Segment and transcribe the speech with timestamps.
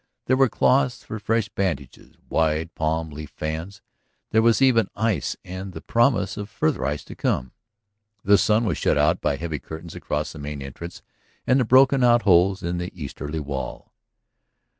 [0.25, 3.83] There were cloths for fresh bandages, wide palm leaf fans...
[4.31, 7.51] there was even ice and the promise of further ice to come.
[8.23, 11.03] The sun was shut out by heavy curtains across the main entrance
[11.45, 13.93] and the broken out holes in the easterly wall.